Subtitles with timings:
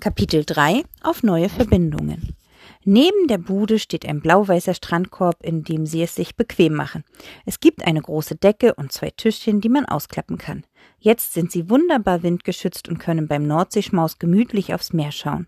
[0.00, 2.34] Kapitel 3 auf neue Verbindungen.
[2.84, 7.04] Neben der Bude steht ein blau-weißer Strandkorb, in dem sie es sich bequem machen.
[7.44, 10.64] Es gibt eine große Decke und zwei Tischchen, die man ausklappen kann.
[10.98, 15.46] Jetzt sind sie wunderbar windgeschützt und können beim Nordseeschmaus gemütlich aufs Meer schauen.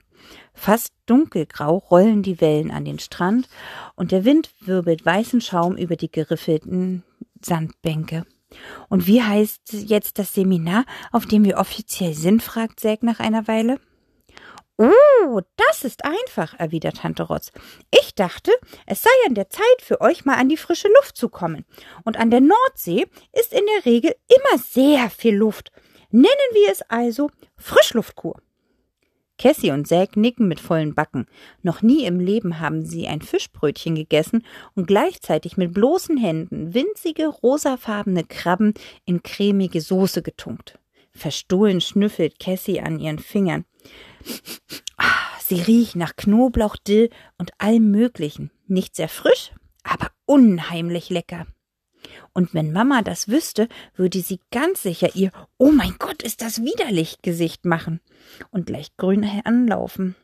[0.53, 3.49] Fast dunkelgrau rollen die Wellen an den Strand
[3.97, 7.03] und der Wind wirbelt weißen Schaum über die geriffelten
[7.43, 8.27] Sandbänke.
[8.91, 12.43] Und wie heißt jetzt das Seminar, auf dem wir offiziell sind?
[12.43, 13.81] fragt Säg nach einer Weile.
[14.79, 17.53] Oh, das ist einfach, erwidert Tante Rotz.
[17.91, 18.51] Ich dachte,
[18.87, 21.65] es sei an der Zeit für euch mal an die frische Luft zu kommen.
[22.05, 25.71] Und an der Nordsee ist in der Regel immer sehr viel Luft.
[26.11, 28.41] Nennen wir es also Frischluftkur.
[29.39, 31.27] Cassie und Zack nicken mit vollen Backen.
[31.63, 37.27] Noch nie im Leben haben sie ein Fischbrötchen gegessen und gleichzeitig mit bloßen Händen winzige
[37.27, 40.79] rosafarbene Krabben in cremige Soße getunkt.
[41.11, 43.65] Verstohlen schnüffelt Cassie an ihren Fingern.
[44.97, 48.51] Ah, sie riecht nach Knoblauch, Dill und allem Möglichen.
[48.67, 51.47] Nicht sehr frisch, aber unheimlich lecker.
[52.33, 56.63] Und wenn Mama das wüsste, würde sie ganz sicher ihr Oh mein Gott, ist das
[56.63, 58.01] widerlich Gesicht machen
[58.51, 60.17] und leicht grün anlaufen.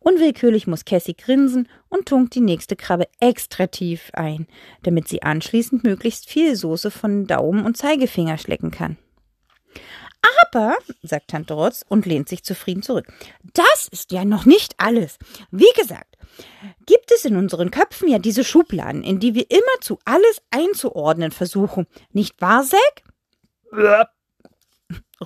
[0.00, 4.46] Unwillkürlich muss Cassie grinsen und tunkt die nächste Krabbe extra tief ein,
[4.82, 8.96] damit sie anschließend möglichst viel Soße von Daumen und Zeigefinger schlecken kann.
[10.22, 13.06] Aber, sagt Tante Rotz und lehnt sich zufrieden zurück,
[13.54, 15.18] das ist ja noch nicht alles.
[15.50, 16.16] Wie gesagt,
[16.86, 21.30] gibt es in unseren Köpfen ja diese Schubladen, in die wir immer zu alles einzuordnen
[21.30, 21.86] versuchen.
[22.12, 23.04] Nicht wahr, Zack?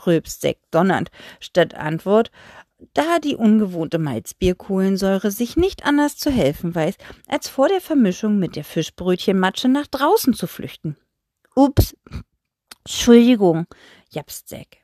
[0.07, 2.31] rülpst Zack donnernd, statt Antwort,
[2.95, 6.97] da die ungewohnte Malzbierkohlensäure sich nicht anders zu helfen weiß,
[7.29, 10.97] als vor der Vermischung mit der Fischbrötchenmatsche nach draußen zu flüchten.
[11.55, 11.95] Ups,
[12.85, 13.67] Entschuldigung,
[14.11, 14.82] japst Zack.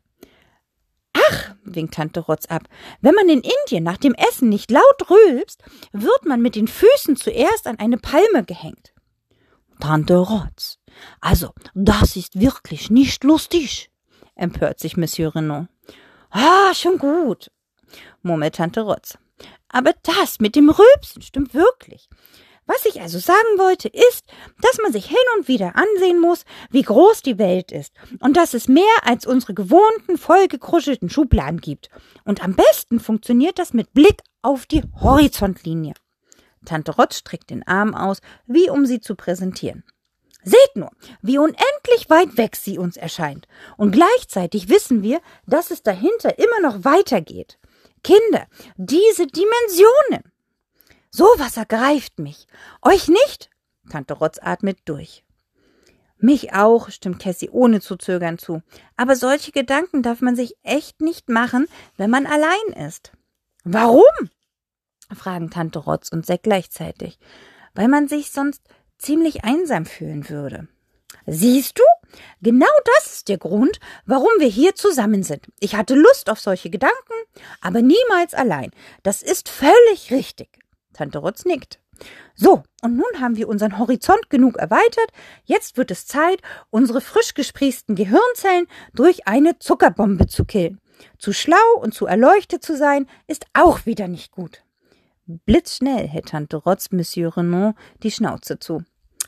[1.31, 2.63] Ach, winkt Tante Rotz ab,
[3.01, 5.63] wenn man in Indien nach dem Essen nicht laut rülpst,
[5.93, 8.93] wird man mit den Füßen zuerst an eine Palme gehängt.
[9.81, 10.79] Tante Rotz,
[11.21, 13.91] also, das ist wirklich nicht lustig,
[14.35, 15.69] empört sich Monsieur Renaud.
[16.31, 17.51] Ah, schon gut,
[18.23, 19.19] murmelt Tante Rotz.
[19.69, 22.09] Aber das mit dem Rülpsen stimmt wirklich.
[22.69, 24.25] Was ich also sagen wollte, ist,
[24.61, 28.53] dass man sich hin und wieder ansehen muss, wie groß die Welt ist und dass
[28.53, 31.89] es mehr als unsere gewohnten, vollgekruschelten Schubladen gibt.
[32.25, 35.95] Und am besten funktioniert das mit Blick auf die Horizontlinie.
[36.67, 39.83] Tante Rotz streckt den Arm aus, wie um sie zu präsentieren.
[40.45, 40.91] Seht nur,
[41.23, 43.49] wie unendlich weit weg sie uns erscheint.
[43.79, 47.59] Und gleichzeitig wissen wir, dass es dahinter immer noch weitergeht.
[48.05, 48.47] Kinder,
[48.77, 50.33] diese Dimensionen.
[51.11, 52.47] Sowas ergreift mich.
[52.83, 53.51] Euch nicht?
[53.91, 55.25] Tante Rotz atmet durch.
[56.21, 58.63] Mich auch, stimmt Cassie ohne zu zögern zu.
[58.97, 63.13] Aber solche Gedanken darf man sich echt nicht machen, wenn man allein ist.
[63.65, 64.03] Warum?
[65.17, 67.19] fragen Tante Rotz und Zack gleichzeitig.
[67.75, 68.63] Weil man sich sonst
[68.99, 70.69] ziemlich einsam fühlen würde.
[71.27, 71.83] Siehst du?
[72.43, 75.47] Genau das ist der Grund, warum wir hier zusammen sind.
[75.61, 77.15] Ich hatte Lust auf solche Gedanken,
[77.61, 78.71] aber niemals allein.
[79.03, 80.59] Das ist völlig richtig.
[80.93, 81.81] Tante Rotz nickt.
[82.35, 85.11] So, und nun haben wir unseren Horizont genug erweitert.
[85.45, 86.41] Jetzt wird es Zeit,
[86.71, 90.81] unsere frisch gesprießten Gehirnzellen durch eine Zuckerbombe zu killen.
[91.19, 94.65] Zu schlau und zu erleuchtet zu sein, ist auch wieder nicht gut.
[95.27, 98.83] Blitzschnell hält Tante Rotz Monsieur Renaud die Schnauze zu.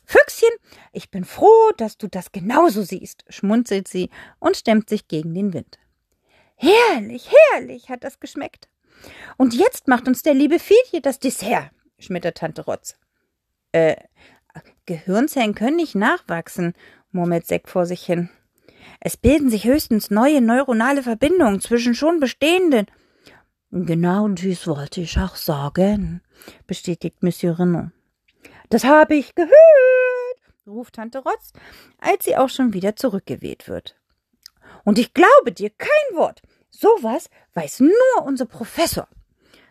[0.06, 0.48] Füchschen,
[0.92, 5.52] ich bin froh, dass du das genauso siehst, schmunzelt sie und stemmt sich gegen den
[5.52, 5.78] Wind.
[6.56, 8.69] Herrlich, herrlich hat das geschmeckt.
[9.36, 12.96] Und jetzt macht uns der liebe Fiedje das Dessert, schmettert Tante Rotz.
[13.72, 13.96] Äh,
[14.86, 16.74] Gehirnzellen können nicht nachwachsen,
[17.12, 18.28] murmelt Seck vor sich hin.
[19.00, 22.86] Es bilden sich höchstens neue neuronale Verbindungen zwischen schon bestehenden.
[23.70, 26.22] Genau dies wollte ich auch sagen,
[26.66, 27.90] bestätigt Monsieur Renaud.
[28.68, 29.50] Das habe ich gehört,
[30.66, 31.52] ruft Tante Rotz,
[31.98, 33.96] als sie auch schon wieder zurückgeweht wird.
[34.84, 36.42] Und ich glaube dir kein Wort.
[36.70, 39.08] Sowas weiß nur unser Professor.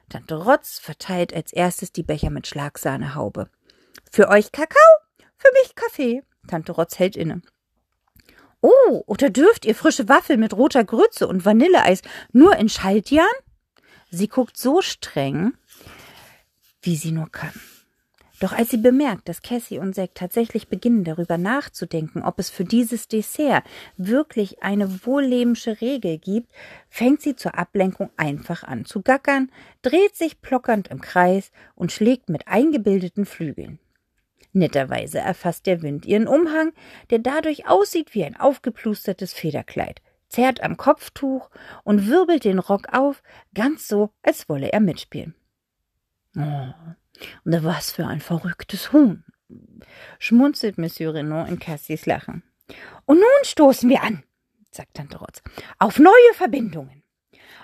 [0.09, 3.49] Tante Rotz verteilt als erstes die Becher mit Schlagsahnehaube.
[4.11, 4.77] Für euch Kakao,
[5.37, 6.23] für mich Kaffee.
[6.47, 7.41] Tante Rotz hält inne.
[8.61, 12.01] Oh, oder dürft ihr frische Waffel mit roter Grütze und Vanilleeis
[12.33, 13.29] nur in Schaltjahren?
[14.11, 15.53] Sie guckt so streng,
[16.81, 17.53] wie sie nur kann.
[18.39, 22.63] Doch als sie bemerkt, dass Cassie und Zack tatsächlich beginnen, darüber nachzudenken, ob es für
[22.63, 23.65] dieses Dessert
[23.97, 26.51] wirklich eine wohllebensche Regel gibt,
[26.89, 29.51] fängt sie zur Ablenkung einfach an zu gackern,
[29.81, 33.79] dreht sich plockernd im Kreis und schlägt mit eingebildeten Flügeln.
[34.53, 36.71] Netterweise erfasst der Wind ihren Umhang,
[37.09, 40.01] der dadurch aussieht wie ein aufgeplustertes Federkleid.
[40.29, 41.49] zerrt am Kopftuch
[41.83, 45.33] und wirbelt den Rock auf, ganz so, als wolle er mitspielen.
[46.37, 46.71] Oh,
[47.43, 49.23] und was für ein verrücktes Huhn,
[50.19, 52.43] schmunzelt Monsieur Renaud in Cassies Lachen.
[53.05, 54.23] Und nun stoßen wir an,
[54.71, 55.41] sagt Tante Rotz,
[55.79, 57.03] auf neue Verbindungen.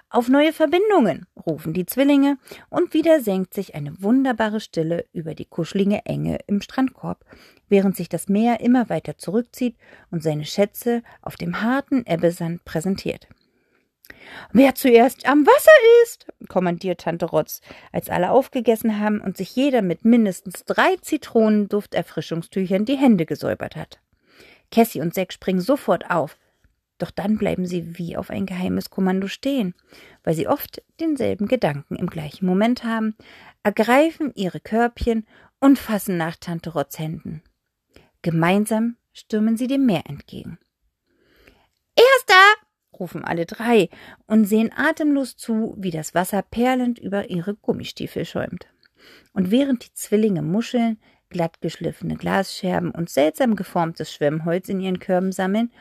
[0.09, 2.37] Auf neue Verbindungen, rufen die Zwillinge,
[2.69, 7.25] und wieder senkt sich eine wunderbare Stille über die kuschelige Enge im Strandkorb,
[7.67, 9.75] während sich das Meer immer weiter zurückzieht
[10.11, 13.27] und seine Schätze auf dem harten Ebbesand präsentiert.
[14.51, 17.61] Wer zuerst am Wasser ist, kommandiert Tante Rotz,
[17.91, 23.99] als alle aufgegessen haben und sich jeder mit mindestens drei Zitronendufterfrischungstüchern die Hände gesäubert hat.
[24.71, 26.37] Cassie und Zack springen sofort auf,
[26.97, 29.73] doch dann bleiben sie wie auf ein geheimes Kommando stehen,
[30.23, 33.15] weil sie oft denselben Gedanken im gleichen Moment haben,
[33.63, 35.27] ergreifen ihre Körbchen
[35.59, 37.43] und fassen nach Tante Rotz Händen.
[38.21, 40.57] Gemeinsam stürmen sie dem Meer entgegen.
[41.95, 42.54] Erster!
[42.99, 43.89] Rufen alle drei
[44.27, 48.67] und sehen atemlos zu, wie das Wasser perlend über ihre Gummistiefel schäumt.
[49.33, 50.99] Und während die Zwillinge Muscheln,
[51.29, 55.71] glattgeschliffene Glasscherben und seltsam geformtes Schwemmholz in ihren Körben sammeln,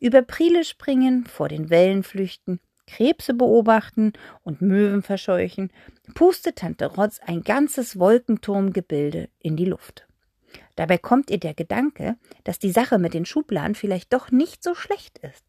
[0.00, 4.12] über Priele springen, vor den Wellen flüchten, Krebse beobachten
[4.42, 5.70] und Möwen verscheuchen,
[6.14, 10.07] pustet Tante Rotz ein ganzes Wolkenturmgebilde in die Luft.
[10.78, 14.76] Dabei kommt ihr der Gedanke, dass die Sache mit den Schubladen vielleicht doch nicht so
[14.76, 15.44] schlecht ist.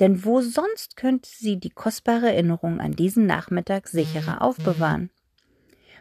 [0.00, 5.10] Denn wo sonst könnte sie die kostbare Erinnerung an diesen Nachmittag sicherer aufbewahren?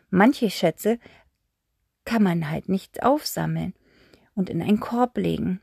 [0.09, 0.97] Manche Schätze
[2.05, 3.75] kann man halt nicht aufsammeln
[4.33, 5.61] und in einen Korb legen.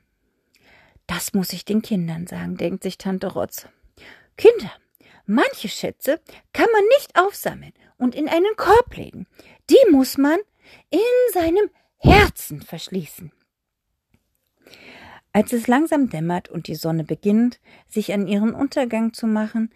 [1.09, 3.67] Das muss ich den Kindern sagen, denkt sich Tante Rotz.
[4.37, 4.70] Kinder,
[5.26, 6.20] manche Schätze
[6.53, 9.26] kann man nicht aufsammeln und in einen Korb legen.
[9.70, 10.38] Die muss man
[10.91, 13.32] in seinem Herzen verschließen.
[15.32, 19.70] Als es langsam dämmert und die Sonne beginnt, sich an ihren Untergang zu machen,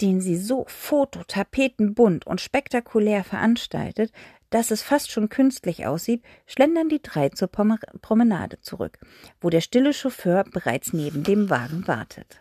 [0.00, 4.12] den sie so fototapetenbunt und spektakulär veranstaltet,
[4.50, 8.98] dass es fast schon künstlich aussieht, schlendern die drei zur Promenade zurück,
[9.40, 12.40] wo der stille Chauffeur bereits neben dem Wagen wartet.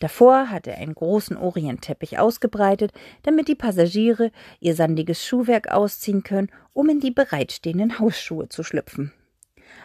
[0.00, 2.92] Davor hat er einen großen Orientteppich ausgebreitet,
[3.22, 9.12] damit die Passagiere ihr sandiges Schuhwerk ausziehen können, um in die bereitstehenden Hausschuhe zu schlüpfen.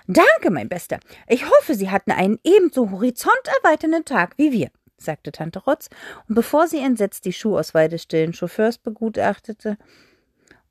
[0.08, 1.00] Danke, mein Bester.
[1.28, 5.90] Ich hoffe, Sie hatten einen ebenso horizonterweiternden Tag wie wir, sagte Tante Rotz,
[6.28, 9.78] und bevor sie entsetzt die Schuhauswahl des stillen Chauffeurs begutachtete,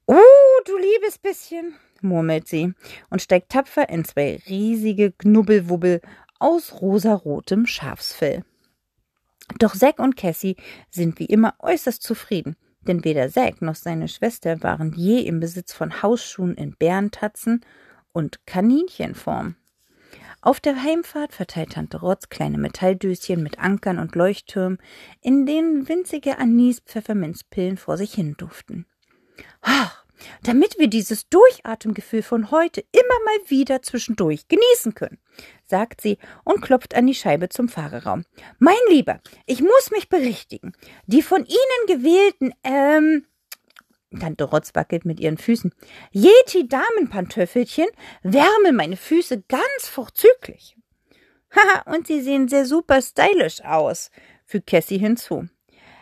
[0.06, 0.16] Oh,
[0.66, 2.72] du liebes bisschen, murmelt sie
[3.10, 6.00] und steigt tapfer in zwei riesige Knubbelwubbel
[6.38, 8.44] aus rosarotem Schafsfell.
[9.58, 10.56] Doch Zack und Cassie
[10.90, 15.72] sind wie immer äußerst zufrieden, denn weder Zack noch seine Schwester waren je im Besitz
[15.72, 17.64] von Hausschuhen in Bärentatzen
[18.12, 19.56] und Kaninchenform.
[20.40, 24.78] Auf der Heimfahrt verteilt Tante Rotz kleine Metalldöschen mit Ankern und Leuchttürmen,
[25.22, 28.86] in denen winzige Anis-Pfefferminzpillen vor sich hin duften.
[29.62, 30.03] Ach,
[30.42, 35.18] damit wir dieses Durchatemgefühl von heute immer mal wieder zwischendurch genießen können,
[35.64, 38.24] sagt sie und klopft an die Scheibe zum Fahrerraum.
[38.58, 40.72] Mein Lieber, ich muss mich berichtigen.
[41.06, 43.24] Die von Ihnen gewählten, ähm,
[44.18, 45.74] Tante Rotz wackelt mit ihren Füßen.
[46.12, 47.88] Yeti-Damenpantöffelchen
[48.22, 50.76] wärmen meine Füße ganz vorzüglich.
[51.54, 54.10] Haha, und sie sehen sehr super stylisch aus,
[54.44, 55.48] fügt Cassie hinzu.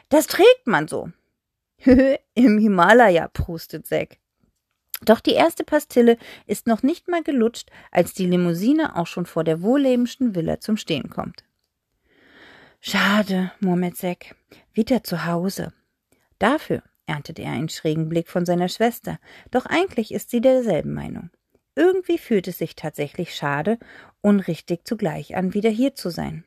[0.08, 1.10] Das trägt man so.
[2.34, 4.19] Im Himalaya, prustet Zack.
[5.05, 9.43] Doch die erste Pastille ist noch nicht mal gelutscht, als die Limousine auch schon vor
[9.43, 11.44] der wohllebenden Villa zum Stehen kommt.
[12.81, 14.36] Schade, murmelt Zack.
[14.72, 15.72] Wieder zu Hause.
[16.39, 19.19] Dafür erntet er einen schrägen Blick von seiner Schwester,
[19.51, 21.31] doch eigentlich ist sie derselben Meinung.
[21.74, 23.79] Irgendwie fühlt es sich tatsächlich schade,
[24.20, 26.44] unrichtig zugleich an, wieder hier zu sein.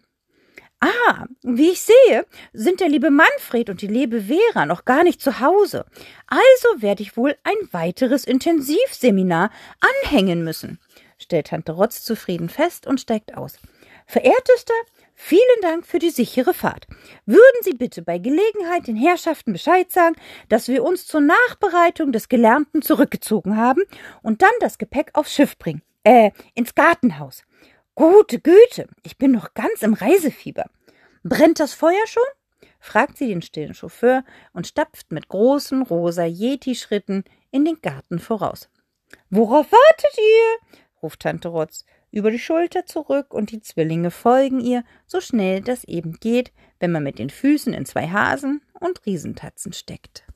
[0.86, 5.20] Ah, wie ich sehe, sind der liebe Manfred und die liebe Vera noch gar nicht
[5.20, 5.84] zu Hause.
[6.28, 9.50] Also werde ich wohl ein weiteres Intensivseminar
[9.80, 10.80] anhängen müssen,
[11.18, 13.58] stellt Tante Rotz zufrieden fest und steigt aus.
[14.06, 14.76] Verehrtester,
[15.16, 16.86] vielen Dank für die sichere Fahrt.
[17.26, 20.16] Würden Sie bitte bei Gelegenheit den Herrschaften Bescheid sagen,
[20.50, 23.82] dass wir uns zur Nachbereitung des Gelernten zurückgezogen haben
[24.22, 27.42] und dann das Gepäck aufs Schiff bringen, äh, ins Gartenhaus.
[27.96, 30.66] Gute Güte, ich bin noch ganz im Reisefieber.
[31.28, 32.22] Brennt das Feuer schon?
[32.80, 38.70] fragt sie den stillen Chauffeur und stapft mit großen rosa Yeti-Schritten in den Garten voraus.
[39.32, 40.78] Worauf wartet ihr?
[41.02, 45.84] ruft Tante Rotz über die Schulter zurück und die Zwillinge folgen ihr, so schnell das
[45.86, 50.28] eben geht, wenn man mit den Füßen in zwei Hasen und Riesentatzen steckt.